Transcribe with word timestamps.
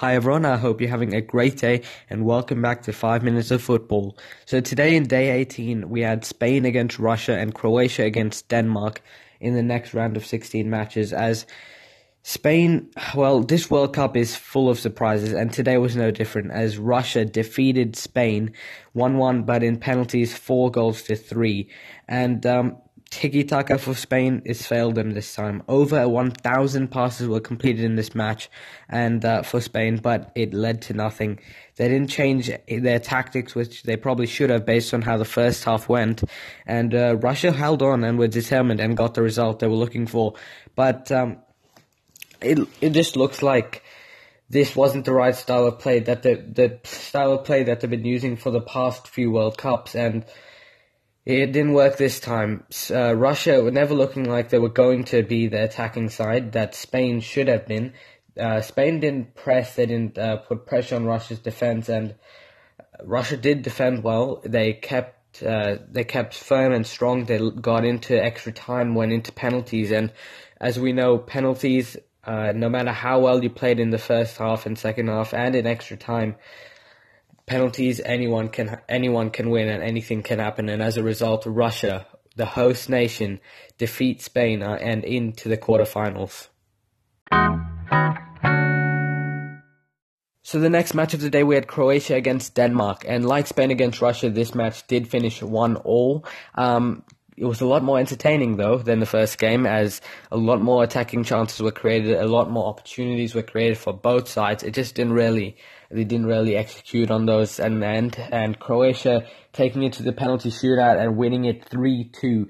Hi 0.00 0.14
everyone, 0.14 0.46
I 0.46 0.56
hope 0.56 0.80
you're 0.80 0.88
having 0.88 1.12
a 1.12 1.20
great 1.20 1.58
day 1.58 1.82
and 2.08 2.24
welcome 2.24 2.62
back 2.62 2.84
to 2.84 2.92
5 2.94 3.22
Minutes 3.22 3.50
of 3.50 3.62
Football. 3.62 4.16
So 4.46 4.62
today 4.62 4.96
in 4.96 5.06
day 5.06 5.30
18 5.30 5.90
we 5.90 6.00
had 6.00 6.24
Spain 6.24 6.64
against 6.64 6.98
Russia 6.98 7.36
and 7.36 7.54
Croatia 7.54 8.04
against 8.04 8.48
Denmark 8.48 9.02
in 9.40 9.54
the 9.54 9.62
next 9.62 9.92
round 9.92 10.16
of 10.16 10.24
16 10.24 10.70
matches 10.70 11.12
as 11.12 11.44
Spain, 12.22 12.88
well, 13.14 13.42
this 13.42 13.70
World 13.70 13.94
Cup 13.94 14.16
is 14.16 14.34
full 14.36 14.70
of 14.70 14.78
surprises, 14.78 15.32
and 15.32 15.52
today 15.52 15.76
was 15.78 15.96
no 15.96 16.10
different 16.10 16.50
as 16.50 16.78
Russia 16.78 17.24
defeated 17.24 17.96
Spain 17.96 18.52
1 18.92 19.18
1, 19.18 19.42
but 19.42 19.62
in 19.62 19.78
penalties, 19.78 20.36
4 20.36 20.70
goals 20.70 21.02
to 21.02 21.16
3. 21.16 21.68
And 22.08 22.44
um, 22.46 22.76
Tiki 23.10 23.42
Taka 23.42 23.76
for 23.76 23.94
Spain 23.94 24.40
has 24.46 24.64
failed 24.64 24.94
them 24.94 25.10
this 25.10 25.34
time. 25.34 25.64
Over 25.68 26.08
1,000 26.08 26.88
passes 26.88 27.26
were 27.26 27.40
completed 27.40 27.84
in 27.84 27.96
this 27.96 28.14
match, 28.14 28.48
and 28.88 29.24
uh, 29.24 29.42
for 29.42 29.60
Spain, 29.60 29.96
but 29.96 30.30
it 30.36 30.54
led 30.54 30.80
to 30.82 30.94
nothing. 30.94 31.40
They 31.74 31.88
didn't 31.88 32.08
change 32.08 32.50
their 32.68 33.00
tactics, 33.00 33.54
which 33.54 33.82
they 33.82 33.96
probably 33.96 34.26
should 34.26 34.50
have, 34.50 34.64
based 34.64 34.94
on 34.94 35.02
how 35.02 35.16
the 35.16 35.24
first 35.24 35.64
half 35.64 35.88
went. 35.88 36.22
And 36.66 36.94
uh, 36.94 37.16
Russia 37.16 37.50
held 37.50 37.82
on 37.82 38.04
and 38.04 38.16
were 38.16 38.28
determined 38.28 38.78
and 38.78 38.96
got 38.96 39.14
the 39.14 39.22
result 39.22 39.58
they 39.58 39.66
were 39.66 39.74
looking 39.74 40.06
for. 40.06 40.34
But 40.76 41.10
um, 41.10 41.38
it 42.40 42.58
it 42.80 42.90
just 42.90 43.16
looks 43.16 43.42
like 43.42 43.82
this 44.48 44.74
wasn't 44.76 45.04
the 45.04 45.12
right 45.12 45.34
style 45.34 45.66
of 45.66 45.80
play 45.80 45.98
that 46.00 46.22
the 46.22 46.36
the 46.36 46.78
style 46.84 47.32
of 47.32 47.44
play 47.44 47.64
that 47.64 47.80
they've 47.80 47.90
been 47.90 48.04
using 48.04 48.36
for 48.36 48.50
the 48.50 48.60
past 48.60 49.08
few 49.08 49.32
World 49.32 49.58
Cups 49.58 49.94
and 49.94 50.24
it 51.26 51.52
didn't 51.52 51.74
work 51.74 51.96
this 51.96 52.18
time. 52.18 52.64
Uh, 52.90 53.14
Russia 53.14 53.62
were 53.62 53.70
never 53.70 53.94
looking 53.94 54.24
like 54.24 54.48
they 54.48 54.58
were 54.58 54.68
going 54.68 55.04
to 55.04 55.22
be 55.22 55.48
the 55.48 55.64
attacking 55.64 56.08
side 56.08 56.52
that 56.52 56.74
Spain 56.74 57.20
should 57.20 57.48
have 57.48 57.66
been. 57.66 57.92
Uh, 58.38 58.60
Spain 58.60 59.00
didn't 59.00 59.34
press, 59.34 59.74
they 59.74 59.86
didn't 59.86 60.16
uh, 60.16 60.36
put 60.38 60.66
pressure 60.66 60.96
on 60.96 61.04
Russia's 61.04 61.38
defense, 61.38 61.88
and 61.88 62.14
Russia 63.04 63.36
did 63.36 63.62
defend 63.62 64.02
well. 64.02 64.40
They 64.44 64.72
kept 64.72 65.42
uh, 65.42 65.76
they 65.88 66.04
kept 66.04 66.34
firm 66.34 66.72
and 66.72 66.86
strong. 66.86 67.24
They 67.24 67.38
got 67.38 67.84
into 67.84 68.22
extra 68.22 68.52
time, 68.52 68.94
went 68.94 69.12
into 69.12 69.30
penalties, 69.32 69.90
and 69.90 70.12
as 70.60 70.78
we 70.78 70.92
know, 70.92 71.18
penalties. 71.18 71.96
Uh, 72.22 72.52
no 72.54 72.68
matter 72.68 72.92
how 72.92 73.18
well 73.18 73.42
you 73.42 73.48
played 73.48 73.80
in 73.80 73.88
the 73.88 73.98
first 73.98 74.36
half 74.36 74.66
and 74.66 74.78
second 74.78 75.08
half, 75.08 75.32
and 75.32 75.56
in 75.56 75.66
extra 75.66 75.96
time, 75.96 76.36
penalties 77.50 78.00
anyone 78.04 78.48
can 78.48 78.80
anyone 78.88 79.28
can 79.28 79.50
win 79.50 79.68
and 79.68 79.82
anything 79.82 80.22
can 80.22 80.38
happen. 80.38 80.68
And 80.68 80.80
as 80.80 80.96
a 80.96 81.02
result 81.02 81.42
Russia 81.46 82.06
the 82.36 82.46
host 82.46 82.88
nation 82.88 83.40
defeats 83.76 84.26
Spain 84.26 84.62
uh, 84.62 84.78
and 84.80 85.02
into 85.02 85.48
the 85.48 85.58
quarterfinals. 85.58 86.46
So 90.44 90.60
the 90.60 90.70
next 90.70 90.94
match 90.94 91.12
of 91.12 91.20
the 91.20 91.28
day 91.28 91.42
we 91.42 91.56
had 91.56 91.66
Croatia 91.66 92.14
against 92.14 92.54
Denmark. 92.54 93.04
And 93.08 93.26
like 93.26 93.48
Spain 93.48 93.72
against 93.72 94.00
Russia 94.00 94.30
this 94.30 94.54
match 94.54 94.86
did 94.86 95.08
finish 95.08 95.42
1 95.42 95.76
all. 95.78 96.24
Um, 96.54 97.02
it 97.40 97.46
was 97.46 97.60
a 97.60 97.66
lot 97.66 97.82
more 97.82 97.98
entertaining 97.98 98.56
though 98.56 98.78
than 98.78 99.00
the 99.00 99.06
first 99.06 99.38
game 99.38 99.66
as 99.66 100.00
a 100.30 100.36
lot 100.36 100.60
more 100.60 100.84
attacking 100.84 101.24
chances 101.24 101.60
were 101.60 101.72
created 101.72 102.16
a 102.16 102.26
lot 102.26 102.50
more 102.50 102.66
opportunities 102.66 103.34
were 103.34 103.42
created 103.42 103.78
for 103.78 103.92
both 103.92 104.28
sides 104.28 104.62
it 104.62 104.74
just 104.74 104.94
didn't 104.94 105.14
really 105.14 105.56
they 105.90 106.04
didn't 106.04 106.26
really 106.26 106.56
execute 106.56 107.10
on 107.10 107.26
those 107.26 107.58
And 107.58 107.82
end. 107.82 108.16
And 108.30 108.58
Croatia 108.58 109.26
taking 109.52 109.82
it 109.82 109.94
to 109.94 110.02
the 110.02 110.12
penalty 110.12 110.50
shootout 110.50 111.00
and 111.00 111.16
winning 111.16 111.44
it 111.44 111.64
3 111.64 112.10
2. 112.12 112.48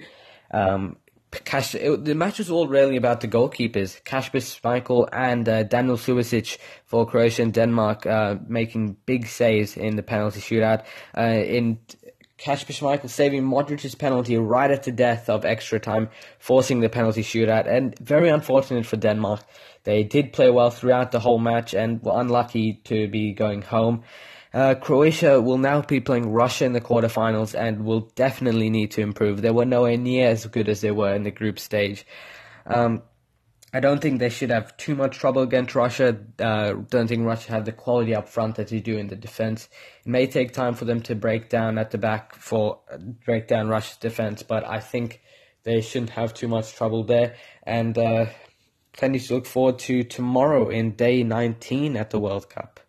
Um, 0.53 0.97
Kash, 1.45 1.77
it, 1.77 2.05
the 2.05 2.15
match 2.17 2.39
was 2.39 2.51
all 2.51 2.67
really 2.67 2.97
about 2.97 3.21
the 3.21 3.29
goalkeepers, 3.29 4.03
Kasper 4.05 4.39
Schmeichel 4.39 5.09
and 5.13 5.49
uh, 5.49 5.63
Daniel 5.63 5.97
Subasic 5.97 6.59
for 6.87 7.07
Croatia 7.07 7.43
and 7.43 7.55
Denmark, 7.55 8.05
uh, 8.05 8.35
making 8.49 8.97
big 9.07 9.27
saves 9.29 9.77
in 9.77 9.95
the 9.95 10.03
penalty 10.03 10.41
shootout. 10.41 10.85
Uh, 11.17 11.23
in 11.23 11.79
Kasper 12.41 12.73
Schmeichel 12.73 13.11
saving 13.11 13.45
Modric's 13.45 13.95
penalty 13.95 14.39
right 14.39 14.71
at 14.71 14.85
the 14.85 14.93
death 14.93 15.29
of 15.29 15.45
extra 15.45 15.79
time, 15.79 16.09
forcing 16.39 16.81
the 16.81 16.89
penalty 16.89 17.23
shootout, 17.23 17.69
and 17.69 17.97
very 17.99 18.31
unfortunate 18.31 18.87
for 18.87 18.97
Denmark. 18.97 19.41
They 19.85 20.05
did 20.05 20.33
play 20.33 20.51
well 20.51 20.71
throughout 20.71 21.13
the 21.13 21.21
whole 21.21 21.39
match 21.39 21.75
and 21.75 22.03
were 22.03 22.19
unlucky 22.19 22.81
to 22.85 23.09
be 23.09 23.35
going 23.35 23.61
home. 23.61 24.05
Uh, 24.55 24.75
Croatia 24.75 25.41
will 25.41 25.59
now 25.59 25.83
be 25.83 26.01
playing 26.01 26.33
Russia 26.33 26.65
in 26.65 26.73
the 26.73 26.81
quarterfinals 26.81 27.55
and 27.55 27.85
will 27.85 28.11
definitely 28.15 28.71
need 28.71 28.93
to 28.93 29.03
improve. 29.03 29.43
They 29.43 29.51
were 29.51 29.67
nowhere 29.67 29.99
near 29.99 30.29
as 30.29 30.47
good 30.47 30.71
as 30.71 30.81
they 30.81 30.91
were 30.91 31.15
in 31.15 31.25
the 31.25 31.31
group 31.31 31.59
stage. 31.59 32.07
Um, 32.67 33.03
I 33.73 33.79
don't 33.79 34.01
think 34.01 34.19
they 34.19 34.31
should 34.31 34.51
have 34.51 34.77
too 34.77 34.97
much 34.97 35.19
trouble 35.19 35.43
against 35.43 35.77
Russia. 35.77 36.19
Uh, 36.41 36.73
don't 36.89 37.07
think 37.07 37.25
Russia 37.25 37.53
have 37.53 37.65
the 37.65 37.73
quality 37.73 38.15
up 38.15 38.29
front 38.29 38.57
that 38.57 38.69
they 38.69 38.81
do 38.81 38.99
in 38.99 39.07
the 39.07 39.17
defense. 39.17 39.69
It 40.05 40.09
may 40.09 40.27
take 40.27 40.53
time 40.53 40.75
for 40.75 40.85
them 40.85 41.01
to 41.03 41.15
break 41.15 41.49
down 41.49 41.79
at 41.79 41.93
the 41.93 41.99
back 41.99 42.35
for 42.35 42.81
break 43.25 43.47
down 43.47 43.69
Russia's 43.69 43.97
defense, 43.99 44.43
but 44.43 44.65
I 44.65 44.81
think 44.81 45.21
they 45.63 45.81
shouldn't 45.81 46.11
have 46.11 46.35
too 46.35 46.49
much 46.49 46.75
trouble 46.75 47.05
there. 47.05 47.37
And 47.63 47.97
uh, 47.97 48.27
plenty 48.93 49.21
to 49.21 49.35
look 49.35 49.47
forward 49.47 49.79
to 49.81 50.03
tomorrow 50.03 50.69
in 50.69 50.97
day 50.97 51.23
19 51.23 51.97
at 51.97 52.11
the 52.11 52.19
World 52.19 52.51
Cup. 52.51 52.81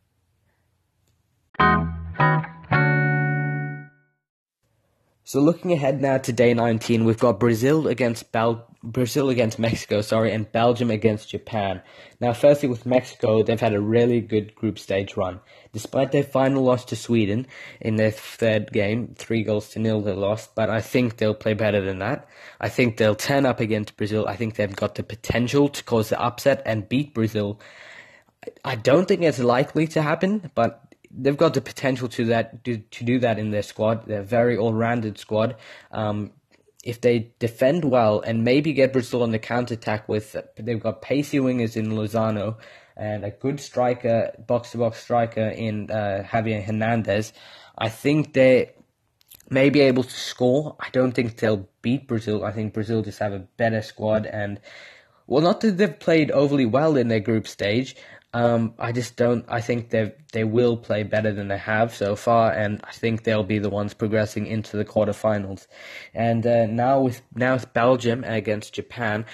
So 5.23 5.39
looking 5.39 5.71
ahead 5.71 6.01
now 6.01 6.17
to 6.17 6.33
day 6.33 6.53
19, 6.53 7.05
we've 7.05 7.19
got 7.19 7.39
Brazil 7.39 7.87
against 7.87 8.31
Bel- 8.31 8.67
Brazil 8.83 9.29
against 9.29 9.59
Mexico, 9.59 10.01
sorry, 10.01 10.31
and 10.31 10.51
Belgium 10.51 10.89
against 10.89 11.29
Japan. 11.29 11.81
Now, 12.19 12.33
firstly, 12.33 12.67
with 12.67 12.85
Mexico, 12.85 13.43
they've 13.43 13.59
had 13.59 13.73
a 13.73 13.81
really 13.81 14.21
good 14.21 14.55
group 14.55 14.79
stage 14.79 15.15
run. 15.15 15.39
Despite 15.71 16.11
their 16.11 16.23
final 16.23 16.63
loss 16.63 16.85
to 16.85 16.95
Sweden 16.95 17.47
in 17.79 17.95
their 17.95 18.11
third 18.11 18.71
game, 18.71 19.13
three 19.15 19.43
goals 19.43 19.69
to 19.69 19.79
nil 19.79 20.01
they 20.01 20.13
lost, 20.13 20.55
but 20.55 20.69
I 20.69 20.81
think 20.81 21.17
they'll 21.17 21.35
play 21.35 21.53
better 21.53 21.81
than 21.81 21.99
that. 21.99 22.27
I 22.59 22.69
think 22.69 22.97
they'll 22.97 23.15
turn 23.15 23.45
up 23.45 23.59
against 23.59 23.97
Brazil. 23.97 24.27
I 24.27 24.35
think 24.35 24.55
they've 24.55 24.75
got 24.75 24.95
the 24.95 25.03
potential 25.03 25.69
to 25.69 25.83
cause 25.83 26.09
the 26.09 26.19
upset 26.19 26.63
and 26.65 26.89
beat 26.89 27.13
Brazil. 27.13 27.59
I 28.65 28.75
don't 28.75 29.07
think 29.07 29.21
it's 29.21 29.39
likely 29.39 29.87
to 29.87 30.01
happen, 30.01 30.49
but 30.55 30.91
they've 31.11 31.37
got 31.37 31.53
the 31.53 31.61
potential 31.61 32.07
to 32.07 32.25
that 32.25 32.63
to, 32.63 32.77
to 32.77 33.03
do 33.03 33.19
that 33.19 33.37
in 33.37 33.51
their 33.51 33.61
squad. 33.61 34.07
They're 34.07 34.21
a 34.21 34.23
very 34.23 34.57
all-rounded 34.57 35.17
squad. 35.17 35.55
Um, 35.91 36.31
if 36.83 37.01
they 37.01 37.31
defend 37.39 37.85
well 37.85 38.21
and 38.21 38.43
maybe 38.43 38.73
get 38.73 38.93
Brazil 38.93 39.23
on 39.23 39.31
the 39.31 39.39
counter 39.39 39.75
attack 39.75 40.09
with 40.09 40.35
they've 40.57 40.81
got 40.81 41.01
pacey 41.01 41.39
wingers 41.39 41.75
in 41.75 41.91
Lozano 41.91 42.57
and 42.97 43.23
a 43.23 43.31
good 43.31 43.59
striker, 43.59 44.31
box 44.47 44.71
to 44.71 44.77
box 44.77 45.01
striker 45.01 45.47
in 45.47 45.89
uh, 45.89 46.23
Javier 46.27 46.63
Hernandez, 46.63 47.33
I 47.77 47.89
think 47.89 48.33
they 48.33 48.73
may 49.49 49.69
be 49.69 49.81
able 49.81 50.03
to 50.03 50.09
score. 50.09 50.75
I 50.79 50.89
don't 50.91 51.11
think 51.11 51.37
they'll 51.37 51.67
beat 51.81 52.07
Brazil. 52.07 52.43
I 52.43 52.51
think 52.51 52.73
Brazil 52.73 53.01
just 53.01 53.19
have 53.19 53.33
a 53.33 53.39
better 53.57 53.81
squad 53.81 54.25
and 54.25 54.59
well, 55.31 55.41
not 55.41 55.61
that 55.61 55.77
they've 55.77 55.97
played 55.97 56.29
overly 56.31 56.65
well 56.65 56.97
in 56.97 57.07
their 57.07 57.21
group 57.21 57.47
stage. 57.47 57.95
Um, 58.33 58.73
I 58.77 58.91
just 58.91 59.15
don't. 59.15 59.45
I 59.47 59.61
think 59.61 59.89
they 59.89 60.13
they 60.33 60.43
will 60.43 60.75
play 60.75 61.03
better 61.03 61.31
than 61.31 61.47
they 61.47 61.57
have 61.57 61.95
so 61.95 62.17
far, 62.17 62.51
and 62.51 62.81
I 62.83 62.91
think 62.91 63.23
they'll 63.23 63.41
be 63.41 63.57
the 63.57 63.69
ones 63.69 63.93
progressing 63.93 64.45
into 64.45 64.75
the 64.75 64.83
quarterfinals. 64.83 65.67
And 66.13 66.45
uh, 66.45 66.65
now 66.65 66.99
with 66.99 67.21
now 67.33 67.53
with 67.53 67.71
Belgium 67.71 68.25
against 68.25 68.73
Japan, 68.73 69.25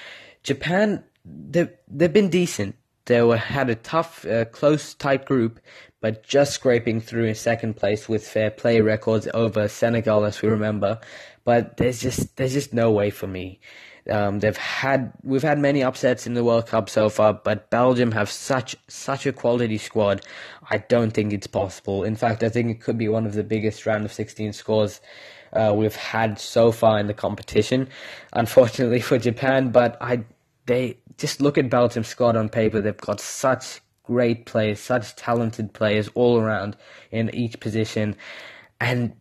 Japan 0.43 1.03
they 1.25 1.67
they've 1.87 2.13
been 2.13 2.29
decent. 2.29 2.75
They 3.05 3.23
were 3.23 3.37
had 3.37 3.71
a 3.71 3.75
tough, 3.75 4.23
uh, 4.23 4.45
close, 4.45 4.93
tight 4.93 5.25
group, 5.25 5.59
but 5.99 6.21
just 6.21 6.53
scraping 6.53 7.01
through 7.01 7.25
in 7.25 7.33
second 7.33 7.75
place 7.75 8.07
with 8.07 8.27
fair 8.27 8.51
play 8.51 8.81
records 8.81 9.27
over 9.33 9.67
Senegal, 9.67 10.25
as 10.25 10.43
we 10.43 10.49
remember. 10.49 10.99
But 11.43 11.77
there's 11.77 12.01
just 12.01 12.35
there's 12.35 12.53
just 12.53 12.71
no 12.71 12.91
way 12.91 13.09
for 13.09 13.25
me. 13.25 13.61
Um, 14.09 14.39
they've 14.39 14.57
had 14.57 15.11
we've 15.23 15.43
had 15.43 15.59
many 15.59 15.83
upsets 15.83 16.25
in 16.27 16.33
the 16.33 16.43
World 16.43 16.67
Cup 16.67 16.89
so 16.89 17.09
far, 17.09 17.33
but 17.33 17.69
Belgium 17.69 18.11
have 18.11 18.29
such 18.29 18.75
such 18.87 19.25
a 19.25 19.33
quality 19.33 19.77
squad. 19.77 20.21
I 20.69 20.77
don't 20.77 21.11
think 21.11 21.33
it's 21.33 21.47
possible. 21.47 22.03
In 22.03 22.15
fact, 22.15 22.43
I 22.43 22.49
think 22.49 22.69
it 22.71 22.81
could 22.81 22.97
be 22.97 23.07
one 23.07 23.25
of 23.25 23.33
the 23.33 23.43
biggest 23.43 23.85
round 23.85 24.05
of 24.05 24.13
16 24.13 24.53
scores 24.53 25.01
uh, 25.53 25.73
we've 25.75 25.95
had 25.95 26.39
so 26.39 26.71
far 26.71 26.99
in 26.99 27.07
the 27.07 27.13
competition. 27.13 27.89
Unfortunately 28.33 29.01
for 29.09 29.17
Japan, 29.17 29.71
but 29.71 29.97
I 30.01 30.23
they 30.65 30.97
just 31.17 31.41
look 31.41 31.57
at 31.57 31.69
Belgium's 31.69 32.07
squad 32.07 32.35
on 32.35 32.49
paper. 32.49 32.81
They've 32.81 32.95
got 32.95 33.19
such 33.19 33.81
great 34.03 34.45
players, 34.45 34.79
such 34.79 35.15
talented 35.15 35.73
players 35.73 36.09
all 36.13 36.39
around 36.39 36.77
in 37.11 37.33
each 37.33 37.59
position, 37.59 38.15
and 38.79 39.13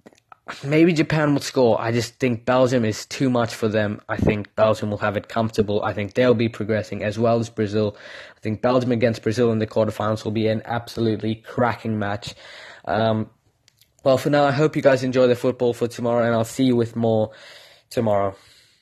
maybe 0.64 0.93
Japan 0.93 1.34
will 1.34 1.40
score. 1.40 1.81
I 1.81 1.93
just 1.93 2.14
think 2.14 2.44
Belgium 2.44 2.84
is 2.84 3.06
too 3.06 3.28
much 3.28 3.54
for 3.54 3.69
them. 3.69 4.00
I 4.08 4.16
think 4.16 4.54
Belgium 4.54 4.90
will 4.90 4.98
have 4.98 5.16
it 5.16 5.28
comfortable. 5.28 5.82
I 5.82 5.93
think 5.93 6.14
they'll 6.14 6.34
be 6.34 6.48
progressing 6.48 7.02
as 7.02 7.19
well 7.19 7.38
as 7.38 7.50
Brazil. 7.50 7.96
I 8.37 8.40
think 8.40 8.62
Belgium 8.62 8.93
against 8.93 9.22
Brazil 9.22 9.50
in 9.52 9.58
the 9.58 9.66
quarterfinals 9.66 10.25
will 10.25 10.32
be 10.32 10.46
an 10.46 10.62
absolutely 10.64 11.37
cracking 11.37 11.98
match. 11.98 12.34
Um, 12.84 13.31
well, 14.04 14.19
for 14.19 14.31
now, 14.31 14.44
I 14.44 14.52
hope 14.52 14.76
you 14.76 14.82
guys 14.82 15.02
enjoy 15.02 15.26
the 15.26 15.34
football 15.34 15.75
for 15.75 15.88
tomorrow, 15.88 16.25
and 16.25 16.32
I'll 16.32 16.44
see 16.44 16.64
you 16.64 16.76
with 16.76 16.94
more 16.94 17.32
tomorrow. 17.90 18.37